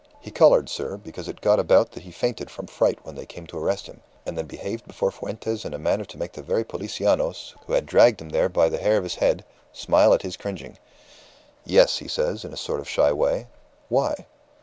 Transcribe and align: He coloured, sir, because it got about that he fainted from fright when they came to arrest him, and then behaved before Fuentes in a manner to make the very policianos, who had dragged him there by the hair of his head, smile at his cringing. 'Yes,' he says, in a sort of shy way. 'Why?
He 0.19 0.31
coloured, 0.31 0.67
sir, 0.67 0.97
because 0.97 1.27
it 1.27 1.41
got 1.41 1.59
about 1.59 1.91
that 1.91 2.01
he 2.01 2.11
fainted 2.11 2.49
from 2.49 2.65
fright 2.65 2.97
when 3.03 3.13
they 3.13 3.27
came 3.27 3.45
to 3.45 3.59
arrest 3.59 3.85
him, 3.85 4.01
and 4.25 4.35
then 4.35 4.47
behaved 4.47 4.87
before 4.87 5.11
Fuentes 5.11 5.63
in 5.63 5.75
a 5.75 5.77
manner 5.77 6.05
to 6.05 6.17
make 6.17 6.31
the 6.31 6.41
very 6.41 6.63
policianos, 6.63 7.53
who 7.67 7.73
had 7.73 7.85
dragged 7.85 8.19
him 8.19 8.29
there 8.29 8.49
by 8.49 8.67
the 8.67 8.79
hair 8.79 8.97
of 8.97 9.03
his 9.03 9.13
head, 9.21 9.45
smile 9.73 10.11
at 10.15 10.23
his 10.23 10.37
cringing. 10.37 10.79
'Yes,' 11.65 11.99
he 11.99 12.07
says, 12.07 12.43
in 12.43 12.51
a 12.51 12.57
sort 12.57 12.79
of 12.79 12.89
shy 12.89 13.13
way. 13.13 13.45
'Why? 13.89 14.25